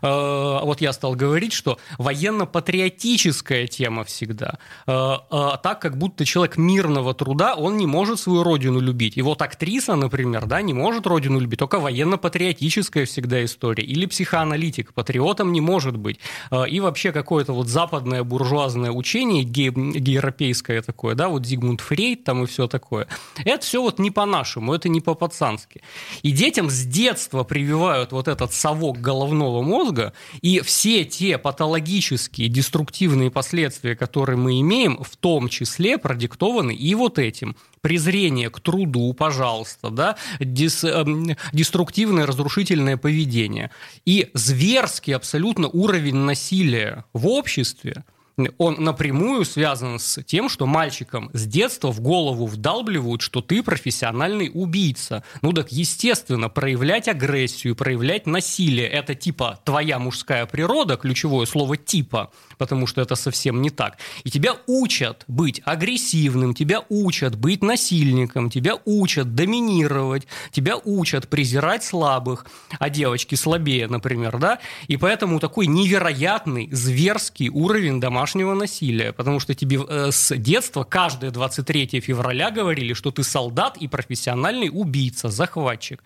[0.02, 4.58] э, вот я стал говорить, что военно-патриотическая тема всегда.
[4.88, 9.18] Э, э, так, как будто человек мирного труда, он не может свою родину любить.
[9.18, 13.84] И вот актриса, например, да, не может родину любить, только военно-патриотическая всегда история.
[13.84, 16.20] Или психоаналитик, патриотом не может быть.
[16.52, 22.44] Э, и вообще какое-то вот западное буржуазное учение, европейское такое, да, вот Зигмунд Фрейд там
[22.44, 23.08] и все такое.
[23.46, 25.82] Это все вот не по-нашему, это не по-пацански.
[26.24, 33.30] И детям с детства прививают вот этот совок головного мозга, и все те патологические, деструктивные
[33.30, 37.56] последствия, последствия, которые мы имеем, в том числе продиктованы и вот этим.
[37.82, 41.06] Презрение к труду, пожалуйста, да, дис, э,
[41.54, 43.70] деструктивное, разрушительное поведение.
[44.06, 48.04] И зверский абсолютно уровень насилия в обществе–
[48.60, 54.52] он напрямую связан с тем, что мальчикам с детства в голову вдалбливают, что ты профессиональный
[54.54, 55.24] убийца.
[55.42, 62.32] Ну так, естественно, проявлять агрессию, проявлять насилие– это типа твоя мужская природа, ключевое слово «типа»,
[62.60, 63.98] потому что это совсем не так.
[64.24, 71.84] И тебя учат быть агрессивным, тебя учат быть насильником, тебя учат доминировать, тебя учат презирать
[71.84, 72.46] слабых,
[72.78, 74.60] а девочки слабее, например, да?
[74.88, 80.84] И поэтому такой невероятный, зверский уровень домашнего домашнего насилия, потому что тебе э, с детства
[80.84, 86.04] каждое 23 февраля говорили, что ты солдат и профессиональный убийца, захватчик.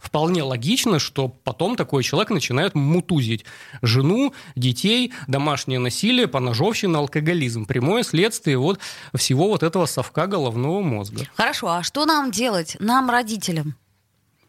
[0.00, 3.46] Вполне логично, что потом такой человек начинает мутузить
[3.80, 7.64] жену, детей, домашнее насилие, поножовщина, алкоголизм.
[7.64, 8.78] Прямое следствие вот
[9.14, 11.26] всего вот этого совка головного мозга.
[11.36, 13.76] Хорошо, а что нам делать, нам, родителям?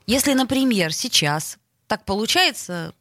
[0.07, 1.57] Если, например, сейчас
[1.87, 2.93] так получается,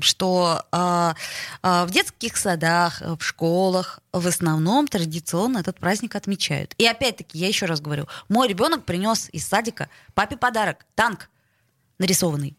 [0.00, 1.14] что а,
[1.62, 6.74] а, в детских садах, в школах в основном традиционно этот праздник отмечают.
[6.78, 11.28] И опять-таки, я еще раз говорю, мой ребенок принес из садика папе подарок, танк
[11.98, 12.56] нарисованный.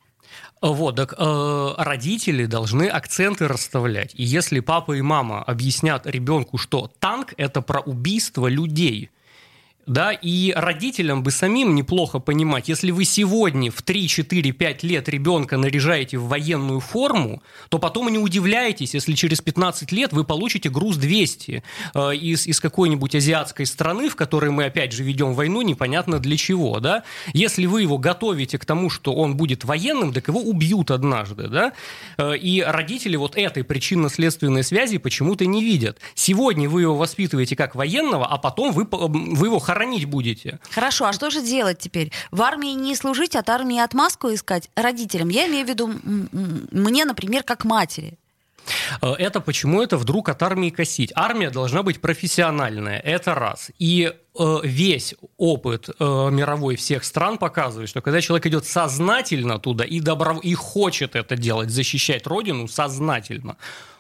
[0.62, 4.14] Вот, так э, родители должны акценты расставлять.
[4.16, 9.12] И если папа и мама объяснят ребенку, что танк это про убийство людей,
[9.88, 15.10] да, и родителям бы самим неплохо понимать, если вы сегодня в 3, 4, 5 лет
[15.10, 20.70] ребенка наряжаете в военную форму, то потом не удивляйтесь, если через 15 лет вы получите
[20.70, 25.62] груз 200 э, из, из какой-нибудь азиатской страны, в которой мы опять же ведем войну,
[25.62, 27.04] непонятно для чего, да.
[27.34, 31.74] Если вы его готовите к тому, что он будет военным, так его убьют однажды, да.
[32.18, 36.00] Э, и родители вот этой причинно-следственной связи почему-то не видят.
[36.14, 40.60] Сегодня вы его воспитываете как военного, а потом вы, вы его хоронить будете.
[40.72, 42.12] Хорошо, а что же делать теперь?
[42.32, 45.30] В армии не служить, от армии отмазку искать родителям?
[45.30, 45.90] Я имею в виду
[46.72, 48.18] мне, например, как матери.
[49.02, 51.12] Э, это почему это вдруг от армии косить?
[51.16, 53.72] Армия должна быть профессиональная, это раз.
[53.80, 59.86] И э, весь опыт э, мировой всех стран показывает, что когда человек идет сознательно туда
[59.86, 60.40] и, добро...
[60.44, 63.56] и хочет это делать, защищать родину сознательно,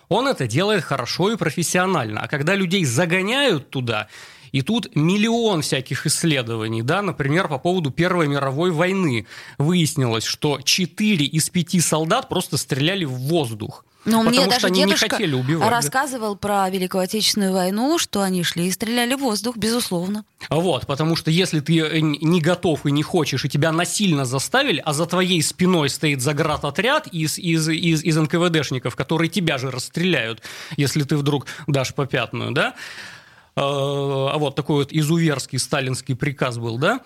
[0.09, 2.21] он это делает хорошо и профессионально.
[2.21, 4.07] А когда людей загоняют туда,
[4.51, 9.25] и тут миллион всяких исследований, да, например, по поводу Первой мировой войны.
[9.57, 13.83] Выяснилось, что 4 из 5 солдат просто стреляли в воздух.
[14.07, 15.69] Но потому мне что даже они не хотели убивать.
[15.69, 16.39] рассказывал да?
[16.39, 20.23] про Великую Отечественную войну, что они шли и стреляли в воздух, безусловно.
[20.49, 24.81] Вот, потому что если ты э, не готов и не хочешь, и тебя насильно заставили,
[24.85, 30.41] а за твоей спиной стоит заградотряд из, из, из, из НКВДшников, которые тебя же расстреляют,
[30.77, 32.75] если ты вдруг дашь попятную, да,
[33.59, 37.01] а вот такой вот изуверский сталинский приказ был, да,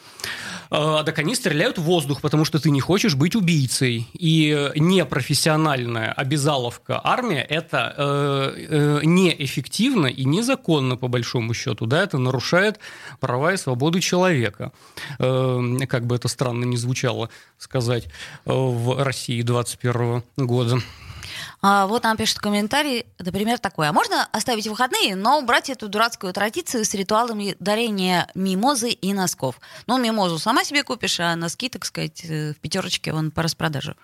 [0.74, 4.08] а, так они стреляют в воздух, потому что ты не хочешь быть убийцей.
[4.14, 11.86] И непрофессиональная обязаловка армия– это э, э, неэффективно и незаконно, по большому счету.
[11.86, 12.80] Да, это нарушает
[13.20, 14.72] права и свободы человека.
[15.20, 18.08] Э, как бы это странно не звучало сказать
[18.46, 20.80] в России 21 года.
[21.64, 23.88] А, вот нам пишет комментарий, например, такой.
[23.88, 29.60] А можно оставить выходные, но убрать эту дурацкую традицию с ритуалами дарения мимозы и носков?
[29.86, 33.96] Ну, мимозу сама себе купишь, а носки, так сказать, э, в пятерочке вон по распродаже.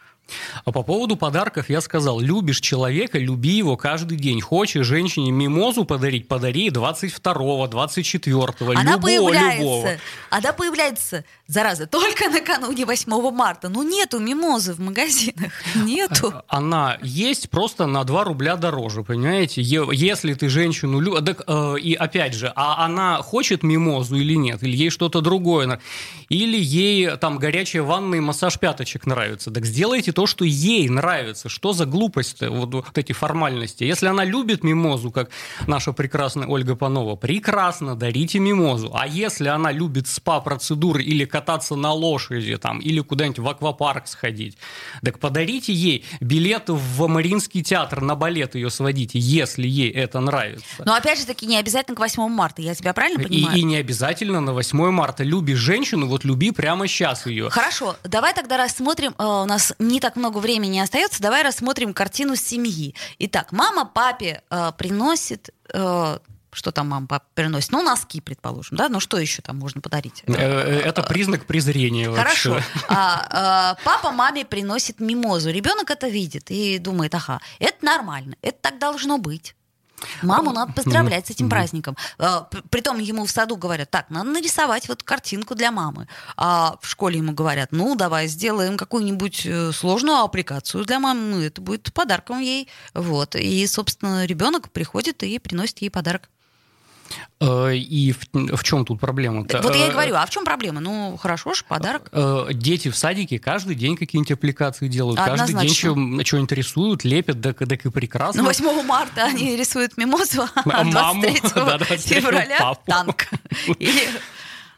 [0.65, 4.41] А по поводу подарков я сказал, любишь человека, люби его каждый день.
[4.41, 9.89] Хочешь женщине мимозу подарить, подари 22-го, 24-го, Она любого, появляется, любого.
[10.29, 13.69] она появляется, зараза, только накануне 8 марта.
[13.69, 16.33] Ну, нету мимозы в магазинах, нету.
[16.47, 19.61] Она есть просто на 2 рубля дороже, понимаете?
[19.61, 21.35] Если ты женщину любишь...
[21.81, 24.61] и опять же, а она хочет мимозу или нет?
[24.63, 25.79] Или ей что-то другое?
[26.29, 29.51] Или ей там горячая ванна и массаж пяточек нравится?
[29.51, 31.49] Так сделайте то, что ей нравится.
[31.49, 33.85] Что за глупость вот, вот эти формальности?
[33.85, 35.29] Если она любит мимозу, как
[35.65, 38.91] наша прекрасная Ольга Панова, прекрасно, дарите мимозу.
[38.93, 44.57] А если она любит спа-процедуры или кататься на лошади, там, или куда-нибудь в аквапарк сходить,
[45.03, 50.65] так подарите ей билет в Мариинский театр, на балет ее сводите, если ей это нравится.
[50.83, 53.57] Но опять же таки, не обязательно к 8 марта, я тебя правильно И, понимаю?
[53.57, 55.23] и не обязательно на 8 марта.
[55.23, 57.49] Любишь женщину, вот люби прямо сейчас ее.
[57.51, 62.35] Хорошо, давай тогда рассмотрим, э, у нас не так много времени остается, давай рассмотрим картину
[62.35, 62.95] семьи.
[63.19, 66.17] Итак, мама папе э, приносит, э,
[66.51, 67.71] что там мама папе приносит?
[67.71, 68.89] Ну, носки, предположим, да?
[68.89, 70.23] Ну, что еще там можно подарить?
[70.27, 72.53] Э, э, Это признак презрения Хорошо.
[72.53, 72.67] вообще.
[72.89, 75.51] А, э, папа маме приносит мимозу.
[75.51, 79.55] Ребенок это видит и думает, ага, это нормально, это так должно быть.
[80.21, 81.97] Маму надо поздравлять с этим праздником.
[82.69, 86.07] Притом ему в саду говорят, так, надо нарисовать вот картинку для мамы.
[86.35, 91.41] А в школе ему говорят, ну, давай сделаем какую-нибудь э, сложную аппликацию для мамы, ну,
[91.41, 92.67] это будет подарком ей.
[92.93, 93.35] Вот.
[93.35, 96.29] И, собственно, ребенок приходит и приносит ей подарок.
[97.39, 99.61] Э, И в, в чем тут проблема-то?
[99.61, 100.79] Вот я и Э, говорю, а в чем проблема?
[100.81, 102.09] Ну, хорошо же, подарок.
[102.11, 106.25] э, Дети в садике каждый день какие-нибудь аппликации делают, каждый день Однозначно.
[106.25, 108.41] что-нибудь рисуют, лепят, так, так и прекрасно.
[108.41, 112.81] Ну, 8 марта они рисуют мимозу, а А маму, 23 да, 23 февраля папу.
[112.87, 113.27] танк.
[113.79, 114.09] Или-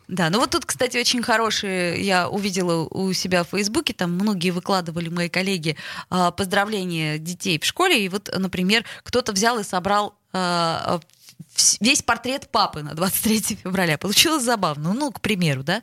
[0.08, 4.50] Да, ну вот тут, кстати, очень хорошие, я увидела у себя в Фейсбуке, там многие
[4.50, 5.76] выкладывали мои коллеги
[6.10, 11.00] а, поздравления детей в школе, и вот, например, кто-то взял и собрал а,
[11.80, 13.98] весь портрет папы на 23 февраля.
[13.98, 15.82] Получилось забавно, ну, к примеру, да.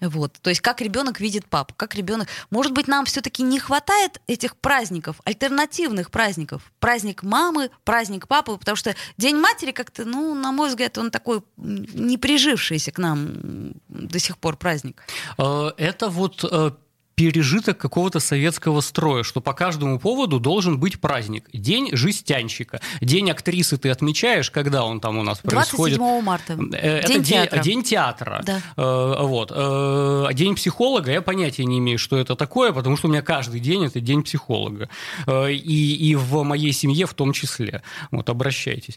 [0.00, 2.28] Вот, то есть как ребенок видит папу, как ребенок...
[2.50, 6.62] Может быть, нам все-таки не хватает этих праздников, альтернативных праздников.
[6.78, 11.42] Праздник мамы, праздник папы, потому что День матери как-то, ну, на мой взгляд, он такой
[11.56, 15.02] не прижившийся к нам до сих пор праздник.
[15.36, 16.70] Э, Это вот э,
[17.18, 21.48] пережиток какого-то советского строя, что по каждому поводу должен быть праздник.
[21.52, 22.80] День жестянщика.
[23.00, 25.98] День актрисы ты отмечаешь, когда он там у нас происходит?
[25.98, 26.56] 27 марта.
[26.76, 27.58] Э, Это День день, театра.
[27.62, 28.42] день театра.
[28.46, 28.60] Да.
[28.76, 29.50] Э, Вот.
[29.52, 33.58] Э, День психолога, я понятия не имею, что это такое, потому что у меня каждый
[33.60, 34.88] день это день психолога.
[35.26, 37.82] Э, И, и в моей семье в том числе.
[38.12, 38.96] Вот, обращайтесь.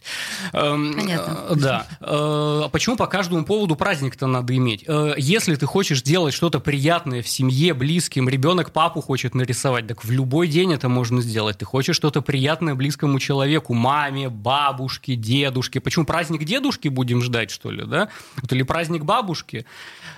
[0.52, 1.38] Эм, Понятно.
[1.48, 1.86] э, Да.
[2.00, 4.84] Э, Почему по каждому поводу праздник-то надо иметь?
[4.86, 10.04] Э, Если ты хочешь делать что-то приятное в семье, близким, ребенок папу хочет нарисовать, так
[10.04, 11.58] в любой день это можно сделать.
[11.58, 15.80] Ты хочешь что-то приятное близкому человеку, маме, бабушке, дедушке.
[15.80, 18.08] Почему праздник дедушки будем ждать, что ли, да?
[18.40, 19.66] Вот, или праздник бабушки.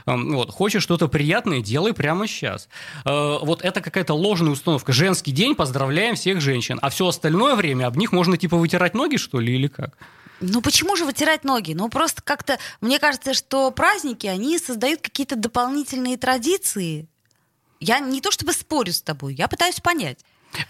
[0.07, 0.51] Эм, Вот.
[0.51, 2.69] Хочешь что-то приятное, делай прямо сейчас.
[3.05, 4.93] Э, Вот это какая-то ложная установка.
[4.93, 6.79] Женский день, поздравляем всех женщин.
[6.83, 9.97] А все остальное время об них можно типа вытирать ноги, что ли, или как?
[10.41, 11.73] Ну почему же вытирать ноги?
[11.75, 17.09] Ну просто как-то, мне кажется, что праздники, они создают какие-то дополнительные традиции.
[17.81, 20.19] Я не то чтобы спорю с тобой, я пытаюсь понять.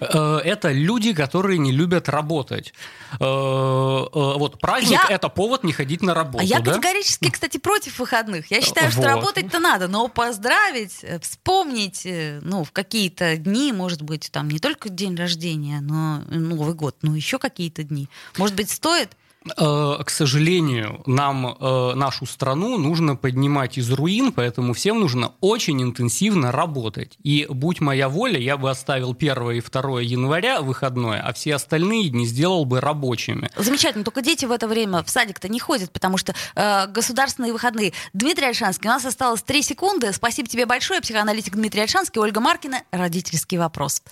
[0.00, 2.72] Э, Это люди, которые не любят работать.
[3.20, 6.38] Э, э, Вот праздник Я- это повод не ходить на работу.
[6.38, 6.72] А я да?
[6.72, 8.50] категорически, кстати, против выходных.
[8.50, 9.06] Я считаю, что Вот.
[9.08, 15.16] работать-то надо, но поздравить, вспомнить, ну, в какие-то дни, может быть, там не только день
[15.16, 18.08] рождения, но Новый год, но еще какие-то дни.
[18.38, 19.10] Может быть, стоит?
[19.56, 25.82] Э, К сожалению, нам э, нашу страну нужно поднимать из руин, поэтому всем нужно очень
[25.82, 27.18] интенсивно работать.
[27.22, 32.08] И будь моя воля, я бы оставил 1 и 2 января выходное, а все остальные
[32.08, 33.50] дни сделал бы рабочими.
[33.56, 37.92] Замечательно, только дети в это время в садик-то не ходят, потому что э, государственные выходные.
[38.14, 40.12] Дмитрий Альшанский, у нас осталось 3 секунды.
[40.12, 44.02] Спасибо тебе большое, психоаналитик Дмитрий Альшанский, Ольга Маркина, родительский вопрос.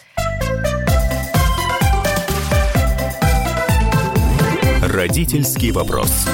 [4.83, 6.27] Родительский вопрос.